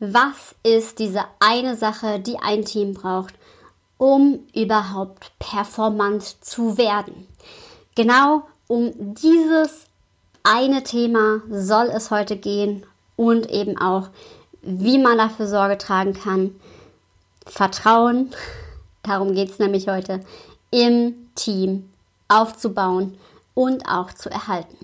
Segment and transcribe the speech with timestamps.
[0.00, 3.34] Was ist diese eine Sache, die ein Team braucht,
[3.96, 7.26] um überhaupt performant zu werden?
[7.96, 9.86] Genau um dieses
[10.44, 14.10] eine Thema soll es heute gehen und eben auch,
[14.62, 16.54] wie man dafür Sorge tragen kann.
[17.44, 18.30] Vertrauen,
[19.02, 20.20] darum geht es nämlich heute,
[20.70, 21.90] im Team
[22.28, 23.18] aufzubauen
[23.54, 24.76] und auch zu erhalten.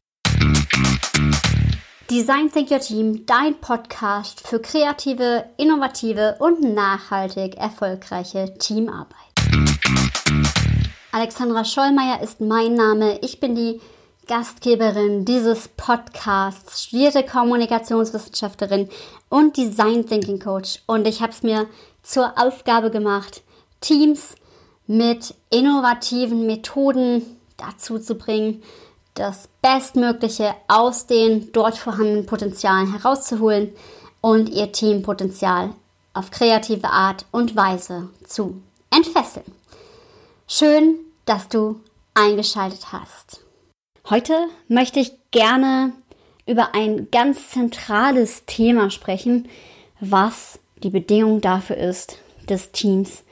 [2.11, 9.09] Design Think Your Team, dein Podcast für kreative, innovative und nachhaltig erfolgreiche Teamarbeit.
[11.13, 13.19] Alexandra Schollmeier ist mein Name.
[13.23, 13.81] Ich bin die
[14.27, 18.91] Gastgeberin dieses Podcasts, studierte Kommunikationswissenschaftlerin
[19.31, 20.81] und Design Thinking Coach.
[20.87, 21.67] Und ich habe es mir
[22.03, 23.43] zur Aufgabe gemacht,
[23.81, 24.35] Teams
[24.87, 28.63] mit innovativen Methoden dazu zu bringen,
[29.15, 33.73] das Bestmögliche aus den dort vorhandenen Potenzialen herauszuholen
[34.21, 35.71] und ihr Teampotenzial
[36.13, 38.61] auf kreative Art und Weise zu
[38.91, 39.47] entfesseln.
[40.47, 41.81] Schön, dass du
[42.15, 43.41] eingeschaltet hast.
[44.11, 44.35] Heute
[44.69, 45.93] möchte ich gerne
[46.47, 49.49] über ein ganz zentrales Thema sprechen,
[50.01, 53.23] was die Bedingung dafür ist, dass Teams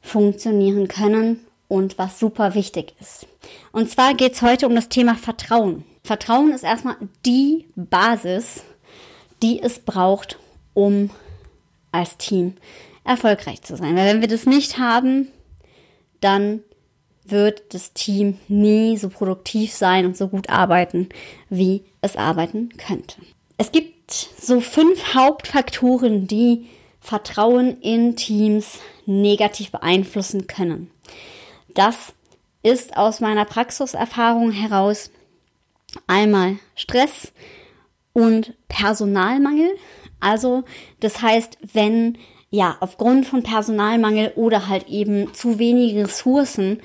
[0.00, 3.26] funktionieren können und was super wichtig ist.
[3.72, 5.84] Und zwar geht es heute um das Thema Vertrauen.
[6.04, 6.94] Vertrauen ist erstmal
[7.26, 8.62] die Basis,
[9.42, 10.38] die es braucht,
[10.72, 11.10] um
[11.90, 12.54] als Team
[13.02, 13.96] erfolgreich zu sein.
[13.96, 15.26] Weil wenn wir das nicht haben,
[16.20, 16.60] dann
[17.24, 21.08] wird das Team nie so produktiv sein und so gut arbeiten,
[21.50, 23.16] wie es arbeiten könnte.
[23.58, 26.66] Es gibt so fünf Hauptfaktoren, die
[27.00, 30.92] Vertrauen in Teams negativ beeinflussen können.
[31.74, 32.14] Das
[32.62, 35.10] ist aus meiner Praxiserfahrung heraus
[36.06, 37.32] einmal Stress
[38.12, 39.76] und Personalmangel.
[40.20, 40.64] Also
[41.00, 42.18] das heißt, wenn
[42.50, 46.80] ja aufgrund von Personalmangel oder halt eben zu wenige Ressourcen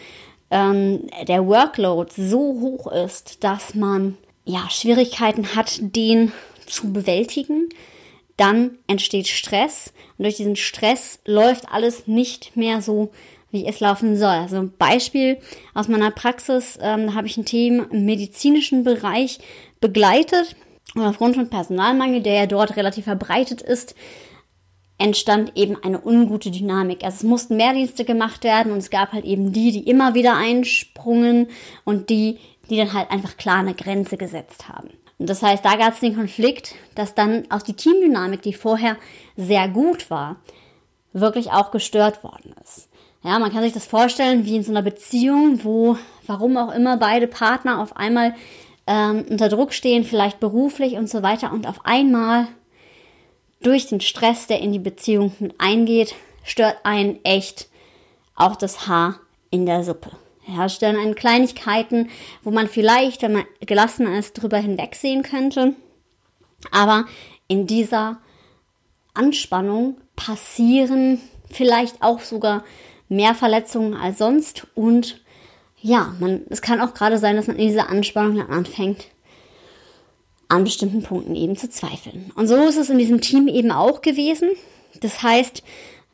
[0.51, 6.31] ähm, der Workload so hoch ist, dass man ja Schwierigkeiten hat, den
[6.65, 7.69] zu bewältigen,
[8.35, 13.11] dann entsteht Stress und durch diesen Stress läuft alles nicht mehr so,
[13.51, 14.29] wie es laufen soll.
[14.29, 15.37] Also ein Beispiel
[15.73, 19.39] aus meiner Praxis, ähm, habe ich ein Team im medizinischen Bereich
[19.79, 20.55] begleitet
[20.95, 23.95] und aufgrund von Personalmangel, der ja dort relativ verbreitet ist,
[24.97, 27.03] entstand eben eine ungute Dynamik.
[27.03, 30.13] Also es mussten mehr Dienste gemacht werden und es gab halt eben die, die immer
[30.13, 31.47] wieder einsprungen
[31.85, 32.37] und die,
[32.69, 34.89] die dann halt einfach klar eine Grenze gesetzt haben.
[35.17, 38.97] Und das heißt, da gab es den Konflikt, dass dann auch die Teamdynamik, die vorher
[39.35, 40.37] sehr gut war,
[41.13, 42.88] wirklich auch gestört worden ist.
[43.23, 46.97] Ja, man kann sich das vorstellen wie in so einer Beziehung, wo, warum auch immer,
[46.97, 48.33] beide Partner auf einmal
[48.87, 52.47] ähm, unter Druck stehen, vielleicht beruflich und so weiter und auf einmal
[53.61, 57.67] durch den Stress, der in die Beziehung mit eingeht, stört einen echt
[58.35, 59.19] auch das Haar
[59.51, 60.11] in der Suppe.
[60.47, 62.09] Ja, stören einen Kleinigkeiten,
[62.41, 65.75] wo man vielleicht, wenn man gelassen ist, drüber hinwegsehen könnte.
[66.71, 67.05] Aber
[67.47, 68.19] in dieser
[69.13, 72.63] Anspannung passieren vielleicht auch sogar
[73.09, 74.67] mehr Verletzungen als sonst.
[74.75, 75.21] Und
[75.81, 79.07] ja, man, es kann auch gerade sein, dass man in dieser Anspannung dann anfängt,
[80.47, 82.31] an bestimmten Punkten eben zu zweifeln.
[82.35, 84.49] Und so ist es in diesem Team eben auch gewesen.
[85.01, 85.63] Das heißt,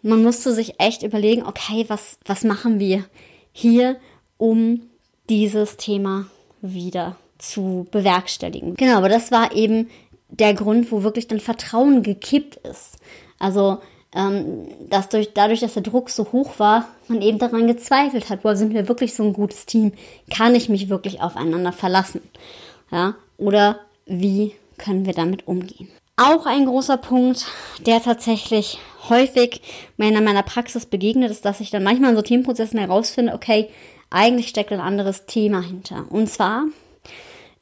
[0.01, 3.06] man musste sich echt überlegen, okay, was, was machen wir
[3.51, 3.97] hier,
[4.38, 4.81] um
[5.29, 6.27] dieses Thema
[6.62, 8.75] wieder zu bewerkstelligen.
[8.75, 9.89] Genau, aber das war eben
[10.29, 12.97] der Grund, wo wirklich dann Vertrauen gekippt ist.
[13.39, 13.79] Also,
[14.16, 18.44] ähm, dass durch, dadurch, dass der Druck so hoch war, man eben daran gezweifelt hat,
[18.44, 19.92] boah, sind wir wirklich so ein gutes Team?
[20.34, 22.22] Kann ich mich wirklich aufeinander verlassen?
[22.92, 25.90] Ja, oder wie können wir damit umgehen.
[26.18, 27.46] Auch ein großer Punkt,
[27.86, 29.62] der tatsächlich häufig
[29.98, 33.70] mir in meiner Praxis begegnet, ist, dass ich dann manchmal in so Teamprozessen herausfinde, okay,
[34.09, 36.06] eigentlich steckt ein anderes Thema hinter.
[36.09, 36.66] Und zwar,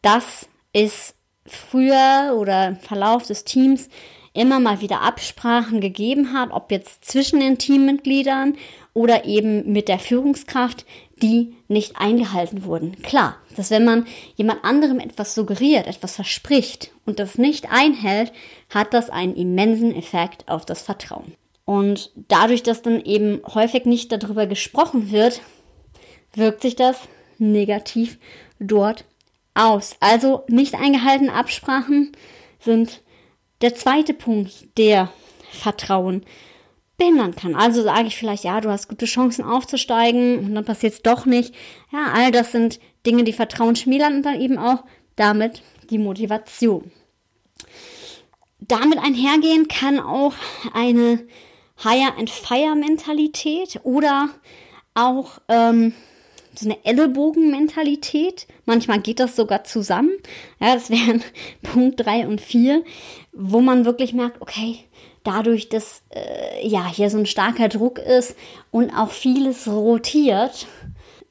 [0.02, 1.16] dass es
[1.46, 3.90] früher oder im Verlauf des Teams
[4.34, 8.56] immer mal wieder Absprachen gegeben hat, ob jetzt zwischen den Teammitgliedern
[8.94, 10.86] oder eben mit der Führungskraft,
[11.22, 13.02] die nicht eingehalten wurden.
[13.02, 18.34] Klar, dass wenn man jemand anderem etwas suggeriert, etwas verspricht und das nicht einhält,
[18.70, 21.34] hat das einen immensen Effekt auf das Vertrauen.
[21.66, 25.42] Und dadurch, dass dann eben häufig nicht darüber gesprochen wird,
[26.34, 26.98] wirkt sich das
[27.38, 28.18] negativ
[28.60, 29.06] dort
[29.54, 29.96] aus.
[30.00, 32.12] Also nicht eingehaltene Absprachen
[32.60, 33.02] sind
[33.64, 35.12] der zweite Punkt, der
[35.52, 36.24] Vertrauen
[36.98, 37.56] behindern kann.
[37.56, 41.26] Also sage ich vielleicht, ja, du hast gute Chancen aufzusteigen und dann passiert es doch
[41.26, 41.56] nicht.
[41.92, 44.84] Ja, all das sind Dinge, die Vertrauen schmälern und dann eben auch
[45.16, 46.92] damit die Motivation.
[48.60, 50.34] damit einhergehen kann auch
[50.74, 51.26] eine
[51.78, 54.30] Hire and Fire Mentalität oder
[54.94, 55.94] auch ähm,
[56.56, 58.48] so eine Ellenbogen-Mentalität.
[58.66, 60.12] Manchmal geht das sogar zusammen.
[60.60, 61.24] Ja, das wären
[61.64, 62.84] Punkt 3 und 4,
[63.32, 64.80] wo man wirklich merkt, okay,
[65.24, 68.36] dadurch, dass äh, ja hier so ein starker Druck ist
[68.72, 70.68] und auch vieles rotiert,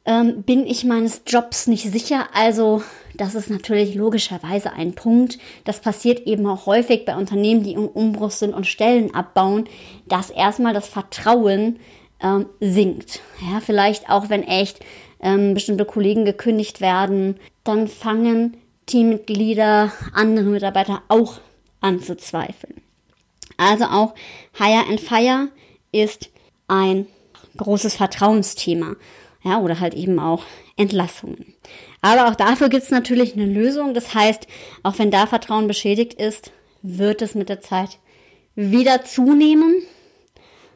[0.05, 2.29] ähm, bin ich meines Jobs nicht sicher.
[2.35, 2.83] Also
[3.15, 5.39] das ist natürlich logischerweise ein Punkt.
[5.65, 9.65] Das passiert eben auch häufig bei Unternehmen, die im Umbruch sind und Stellen abbauen,
[10.07, 11.79] dass erstmal das Vertrauen
[12.23, 13.21] ähm, sinkt.
[13.41, 14.81] Ja, vielleicht auch, wenn echt
[15.21, 21.41] ähm, bestimmte Kollegen gekündigt werden, dann fangen Teammitglieder, andere Mitarbeiter auch
[21.81, 22.83] an zu zweifeln.
[23.57, 24.15] Also auch
[24.55, 25.49] Hire and Fire
[25.93, 26.31] ist
[26.69, 27.07] ein
[27.57, 28.97] großes Vertrauensthema.
[29.45, 30.45] Ja, oder halt eben auch
[30.77, 31.55] Entlassungen.
[32.01, 33.95] Aber auch dafür gibt es natürlich eine Lösung.
[33.95, 34.47] Das heißt,
[34.83, 36.53] auch wenn da Vertrauen beschädigt ist,
[36.83, 37.99] wird es mit der Zeit
[38.55, 39.75] wieder zunehmen.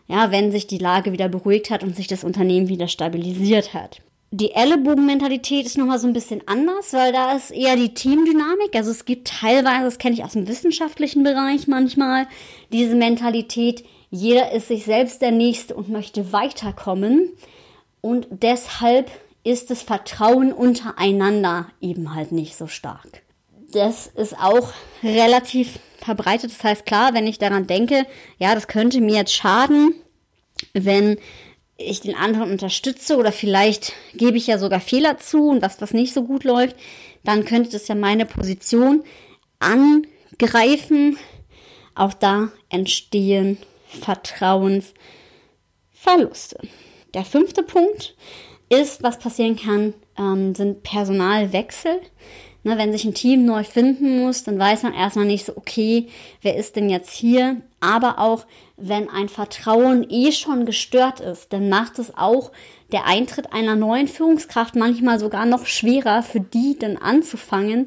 [0.09, 4.01] Ja, wenn sich die Lage wieder beruhigt hat und sich das Unternehmen wieder stabilisiert hat.
[4.33, 8.75] Die Ellenbogenmentalität ist nochmal so ein bisschen anders, weil da ist eher die Teamdynamik.
[8.75, 12.27] Also es gibt teilweise, das kenne ich aus dem wissenschaftlichen Bereich manchmal,
[12.73, 17.31] diese Mentalität, jeder ist sich selbst der Nächste und möchte weiterkommen.
[18.01, 19.11] Und deshalb
[19.45, 23.23] ist das Vertrauen untereinander eben halt nicht so stark.
[23.77, 26.51] Das ist auch relativ verbreitet.
[26.51, 28.07] Das heißt, klar, wenn ich daran denke,
[28.39, 29.95] ja, das könnte mir jetzt schaden,
[30.73, 31.19] wenn
[31.77, 35.93] ich den anderen unterstütze oder vielleicht gebe ich ja sogar Fehler zu und was, was
[35.93, 36.75] nicht so gut läuft,
[37.23, 39.05] dann könnte das ja meine Position
[39.59, 41.19] angreifen.
[41.95, 43.59] Auch da entstehen
[43.89, 44.97] Vertrauensverluste.
[47.13, 48.17] Der fünfte Punkt
[48.71, 52.01] ist, was passieren kann, ähm, sind Personalwechsel.
[52.67, 56.09] Ne, wenn sich ein Team neu finden muss, dann weiß man erstmal nicht so, okay,
[56.43, 57.63] wer ist denn jetzt hier?
[57.79, 58.45] Aber auch,
[58.77, 62.51] wenn ein Vertrauen eh schon gestört ist, dann macht es auch
[62.91, 67.87] der Eintritt einer neuen Führungskraft manchmal sogar noch schwerer für die dann anzufangen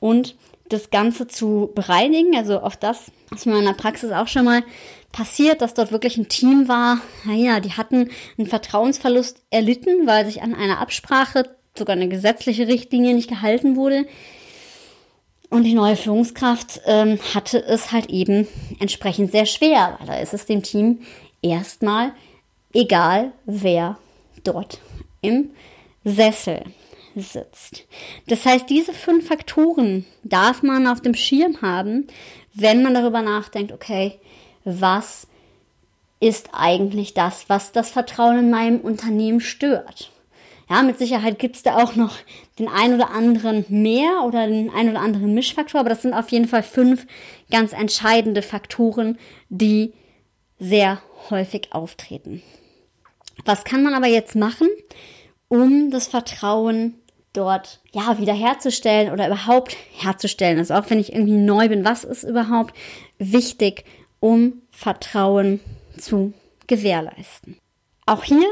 [0.00, 0.34] und
[0.68, 2.36] das Ganze zu bereinigen.
[2.36, 4.64] Also auf das ist mir in der Praxis auch schon mal
[5.12, 6.98] passiert, dass dort wirklich ein Team war.
[7.24, 13.14] Naja, die hatten einen Vertrauensverlust erlitten, weil sich an einer Absprache, sogar eine gesetzliche Richtlinie
[13.14, 14.06] nicht gehalten wurde.
[15.50, 18.46] Und die neue Führungskraft ähm, hatte es halt eben
[18.80, 21.00] entsprechend sehr schwer, weil da ist es dem Team
[21.40, 22.12] erstmal
[22.74, 23.98] egal, wer
[24.44, 24.80] dort
[25.22, 25.50] im
[26.04, 26.64] Sessel
[27.16, 27.84] sitzt.
[28.26, 32.06] Das heißt, diese fünf Faktoren darf man auf dem Schirm haben,
[32.54, 34.18] wenn man darüber nachdenkt, okay,
[34.64, 35.26] was
[36.20, 40.10] ist eigentlich das, was das Vertrauen in meinem Unternehmen stört.
[40.70, 42.16] Ja, mit Sicherheit gibt es da auch noch
[42.58, 46.28] den ein oder anderen mehr oder den ein oder anderen Mischfaktor, aber das sind auf
[46.28, 47.06] jeden Fall fünf
[47.50, 49.18] ganz entscheidende Faktoren,
[49.48, 49.94] die
[50.58, 51.00] sehr
[51.30, 52.42] häufig auftreten.
[53.44, 54.68] Was kann man aber jetzt machen,
[55.48, 56.94] um das Vertrauen
[57.32, 60.58] dort ja wiederherzustellen oder überhaupt herzustellen?
[60.58, 62.74] Also auch wenn ich irgendwie neu bin, was ist überhaupt
[63.18, 63.84] wichtig,
[64.20, 65.60] um Vertrauen
[65.96, 66.34] zu
[66.66, 67.56] gewährleisten.
[68.04, 68.46] Auch hier,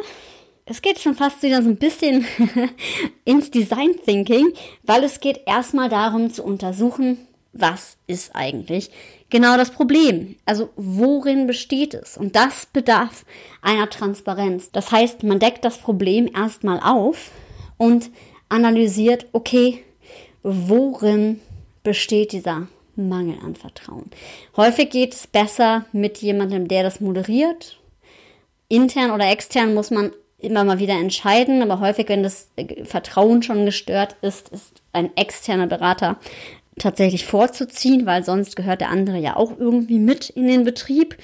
[0.66, 2.26] es geht schon fast wieder so ein bisschen
[3.24, 4.52] ins Design Thinking,
[4.82, 7.18] weil es geht erstmal darum zu untersuchen,
[7.52, 8.90] was ist eigentlich
[9.30, 10.36] genau das Problem?
[10.44, 12.18] Also worin besteht es?
[12.18, 13.24] Und das bedarf
[13.62, 14.70] einer Transparenz.
[14.72, 17.30] Das heißt, man deckt das Problem erstmal auf
[17.78, 18.10] und
[18.48, 19.82] analysiert, okay,
[20.42, 21.40] worin
[21.82, 24.10] besteht dieser Mangel an Vertrauen.
[24.56, 27.78] Häufig geht es besser mit jemandem, der das moderiert.
[28.68, 32.48] Intern oder extern muss man immer mal wieder entscheiden, aber häufig, wenn das
[32.84, 36.18] Vertrauen schon gestört ist, ist ein externer Berater
[36.78, 41.16] tatsächlich vorzuziehen, weil sonst gehört der andere ja auch irgendwie mit in den Betrieb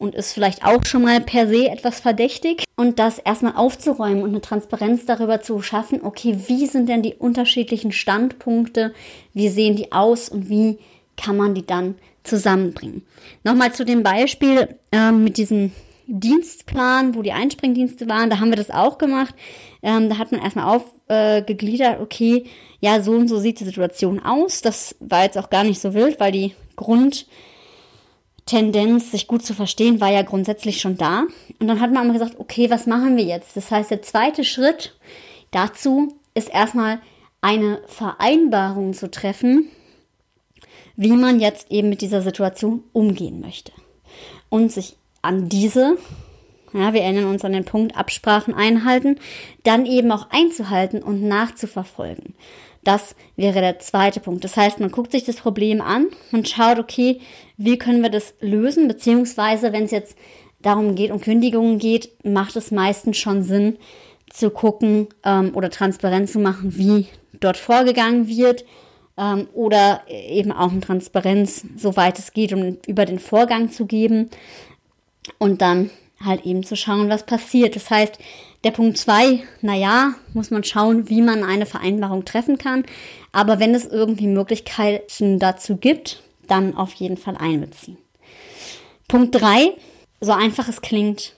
[0.00, 2.64] und ist vielleicht auch schon mal per se etwas verdächtig.
[2.76, 7.14] Und das erstmal aufzuräumen und eine Transparenz darüber zu schaffen, okay, wie sind denn die
[7.14, 8.94] unterschiedlichen Standpunkte,
[9.34, 10.78] wie sehen die aus und wie
[11.18, 13.02] kann man die dann zusammenbringen.
[13.44, 15.72] Nochmal zu dem Beispiel ähm, mit diesem
[16.10, 19.34] Dienstplan, wo die Einspringdienste waren, da haben wir das auch gemacht.
[19.82, 22.44] Ähm, da hat man erstmal aufgegliedert, äh, okay,
[22.80, 24.60] ja, so und so sieht die Situation aus.
[24.60, 30.00] Das war jetzt auch gar nicht so wild, weil die Grundtendenz, sich gut zu verstehen,
[30.00, 31.24] war ja grundsätzlich schon da.
[31.58, 33.56] Und dann hat man aber gesagt, okay, was machen wir jetzt?
[33.56, 34.96] Das heißt, der zweite Schritt
[35.50, 37.00] dazu ist erstmal
[37.40, 39.68] eine Vereinbarung zu treffen,
[40.96, 43.72] wie man jetzt eben mit dieser Situation umgehen möchte.
[44.48, 45.96] Und sich an diese,
[46.72, 49.16] ja, wir erinnern uns an den Punkt Absprachen einhalten,
[49.64, 52.34] dann eben auch einzuhalten und nachzuverfolgen.
[52.82, 54.42] Das wäre der zweite Punkt.
[54.42, 57.20] Das heißt, man guckt sich das Problem an und schaut, okay,
[57.58, 60.16] wie können wir das lösen, beziehungsweise wenn es jetzt
[60.62, 63.76] darum geht, um Kündigungen geht, macht es meistens schon Sinn
[64.30, 67.06] zu gucken ähm, oder transparent zu machen, wie
[67.38, 68.64] dort vorgegangen wird
[69.18, 74.30] ähm, oder eben auch eine Transparenz, soweit es geht, um über den Vorgang zu geben
[75.38, 75.90] und dann
[76.24, 77.76] halt eben zu schauen, was passiert.
[77.76, 78.18] Das heißt,
[78.64, 82.84] der Punkt zwei, naja, muss man schauen, wie man eine Vereinbarung treffen kann.
[83.32, 87.96] Aber wenn es irgendwie Möglichkeiten dazu gibt, dann auf jeden Fall einbeziehen.
[89.08, 89.72] Punkt drei,
[90.20, 91.34] so einfach es klingt,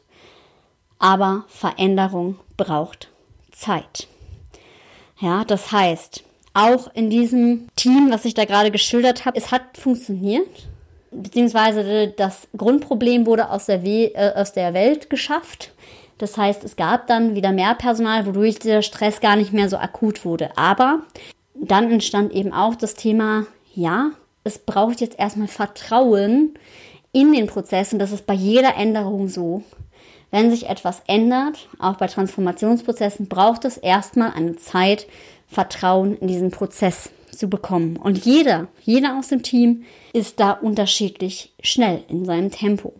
[0.99, 3.09] aber Veränderung braucht
[3.53, 4.09] Zeit.
[5.21, 6.25] Ja, das heißt,
[6.55, 10.69] auch in diesem Team, was ich da gerade geschildert habe, es hat funktioniert
[11.13, 15.73] beziehungsweise das Grundproblem wurde aus der, We äh, aus der Welt geschafft.
[16.19, 19.77] Das heißt, es gab dann wieder mehr Personal, wodurch der Stress gar nicht mehr so
[19.77, 20.57] akut wurde.
[20.57, 21.01] Aber
[21.55, 24.11] dann entstand eben auch das Thema, ja,
[24.45, 26.55] es braucht jetzt erstmal Vertrauen
[27.13, 29.63] in den Prozess und das ist bei jeder Änderung so.
[30.31, 35.07] Wenn sich etwas ändert, auch bei Transformationsprozessen, braucht es erstmal eine Zeit,
[35.47, 37.97] Vertrauen in diesen Prozess zu bekommen.
[37.97, 42.95] Und jeder, jeder aus dem Team ist da unterschiedlich schnell in seinem Tempo.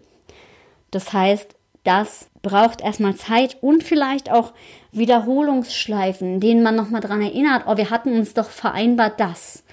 [0.91, 4.53] Das heißt, das braucht erstmal Zeit und vielleicht auch
[4.93, 9.65] Wiederholungsschleifen, denen man nochmal dran erinnert, oh, wir hatten uns doch vereinbart das.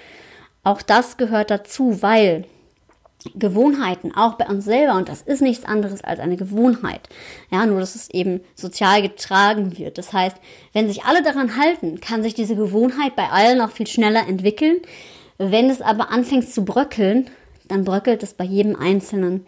[0.64, 2.46] Auch das gehört dazu, weil
[3.36, 7.02] Gewohnheiten, auch bei uns selber, und das ist nichts anderes als eine Gewohnheit.
[7.52, 9.98] Ja, nur dass es eben sozial getragen wird.
[9.98, 10.38] Das heißt,
[10.74, 14.78] wenn sich alle daran halten, kann sich diese Gewohnheit bei allen auch viel schneller entwickeln.
[15.38, 17.30] Wenn es aber anfängt zu bröckeln,
[17.68, 19.46] dann bröckelt es bei jedem Einzelnen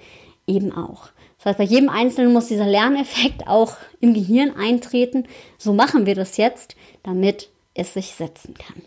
[0.47, 1.09] eben auch.
[1.37, 5.25] Das heißt, bei jedem Einzelnen muss dieser Lerneffekt auch im Gehirn eintreten.
[5.57, 8.81] So machen wir das jetzt, damit es sich setzen kann.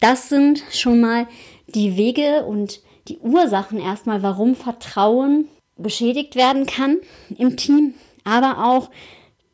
[0.00, 1.26] Das sind schon mal
[1.66, 6.98] die Wege und die Ursachen erstmal, warum Vertrauen beschädigt werden kann
[7.36, 8.90] im Team, aber auch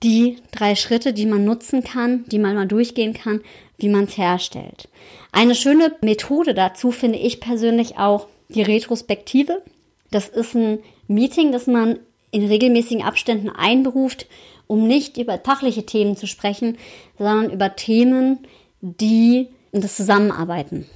[0.02, 3.40] die drei Schritte, die man nutzen kann, die man mal durchgehen kann,
[3.78, 4.88] wie man es herstellt.
[5.32, 9.62] Eine schöne Methode dazu finde ich persönlich auch die Retrospektive.
[10.10, 11.98] Das ist ein Meeting, das man
[12.30, 14.26] in regelmäßigen Abständen einberuft,
[14.66, 16.78] um nicht über fachliche Themen zu sprechen,
[17.18, 18.40] sondern über Themen,
[18.80, 20.86] die das Zusammenarbeiten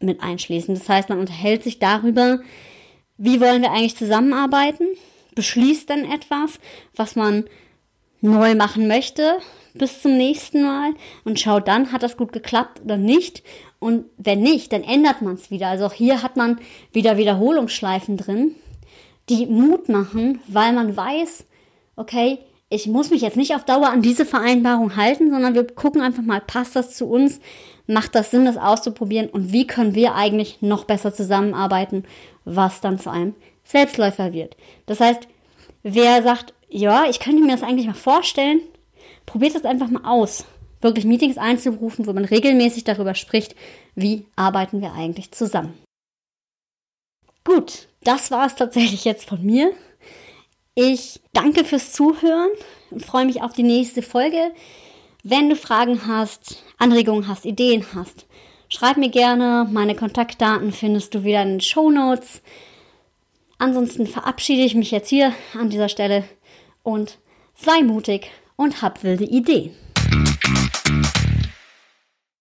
[0.00, 0.74] mit einschließen.
[0.74, 2.40] Das heißt, man unterhält sich darüber,
[3.16, 4.86] wie wollen wir eigentlich zusammenarbeiten,
[5.34, 6.58] beschließt dann etwas,
[6.94, 7.44] was man
[8.20, 9.38] neu machen möchte
[9.74, 13.42] bis zum nächsten Mal und schaut dann, hat das gut geklappt oder nicht.
[13.78, 15.68] Und wenn nicht, dann ändert man es wieder.
[15.68, 16.58] Also auch hier hat man
[16.92, 18.56] wieder Wiederholungsschleifen drin,
[19.28, 21.46] die Mut machen, weil man weiß,
[21.96, 22.38] okay,
[22.70, 26.22] ich muss mich jetzt nicht auf Dauer an diese Vereinbarung halten, sondern wir gucken einfach
[26.22, 27.40] mal, passt das zu uns
[27.88, 32.04] macht das Sinn, das auszuprobieren und wie können wir eigentlich noch besser zusammenarbeiten,
[32.44, 33.34] was dann zu einem
[33.64, 34.56] Selbstläufer wird.
[34.86, 35.26] Das heißt,
[35.82, 38.60] wer sagt, ja, ich könnte mir das eigentlich mal vorstellen,
[39.26, 40.44] probiert das einfach mal aus.
[40.80, 43.56] Wirklich Meetings einzurufen, wo man regelmäßig darüber spricht,
[43.94, 45.74] wie arbeiten wir eigentlich zusammen.
[47.42, 49.72] Gut, das war es tatsächlich jetzt von mir.
[50.80, 52.52] Ich danke fürs Zuhören
[52.92, 54.52] und freue mich auf die nächste Folge.
[55.24, 58.26] Wenn du Fragen hast, Anregungen hast, Ideen hast,
[58.68, 59.66] schreib mir gerne.
[59.72, 62.42] Meine Kontaktdaten findest du wieder in den Show Notes.
[63.58, 66.22] Ansonsten verabschiede ich mich jetzt hier an dieser Stelle
[66.84, 67.18] und
[67.56, 69.74] sei mutig und hab wilde Ideen.